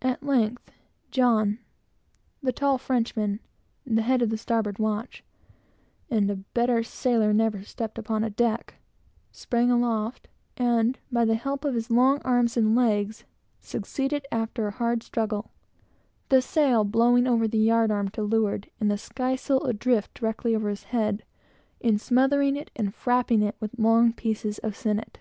At 0.00 0.22
length, 0.22 0.70
John, 1.10 1.58
the 2.42 2.52
tall 2.54 2.78
Frenchman, 2.78 3.38
the 3.84 4.00
head 4.00 4.22
of 4.22 4.30
the 4.30 4.38
starboard 4.38 4.78
watch, 4.78 5.22
(and 6.10 6.30
a 6.30 6.36
better 6.36 6.82
sailor 6.82 7.34
never 7.34 7.62
stepped 7.62 7.98
upon 7.98 8.24
a 8.24 8.30
deck,) 8.30 8.76
sprang 9.30 9.70
aloft, 9.70 10.26
and, 10.56 10.98
by 11.12 11.26
the 11.26 11.34
help 11.34 11.66
of 11.66 11.74
his 11.74 11.90
long 11.90 12.22
arms 12.24 12.56
and 12.56 12.74
legs, 12.74 13.24
succeeded, 13.60 14.24
after 14.32 14.68
a 14.68 14.70
hard 14.70 15.02
struggle, 15.02 15.50
the 16.30 16.40
sail 16.40 16.82
blowing 16.82 17.26
over 17.26 17.46
the 17.46 17.58
yard 17.58 17.90
arm 17.90 18.08
to 18.12 18.22
leeward, 18.22 18.70
and 18.80 18.90
the 18.90 18.96
skysail 18.96 19.58
blowing 19.60 20.02
directly 20.14 20.56
over 20.56 20.70
his 20.70 20.84
head 20.84 21.24
in 21.78 21.98
smothering 21.98 22.56
it, 22.56 22.70
and 22.74 22.94
frapping 22.94 23.42
it 23.46 23.54
with 23.60 23.78
long 23.78 24.14
pieces 24.14 24.56
of 24.60 24.74
sinnet. 24.74 25.18